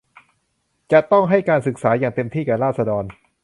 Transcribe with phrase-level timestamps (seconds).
[0.91, 3.03] จะต้องให้การศึกษาอย่างเต็มที่แก่ราษฎร